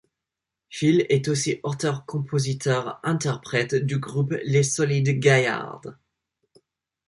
[0.71, 5.83] Phil est aussi auteur-compositeur-interprète du groupe Les Solides Gaillards.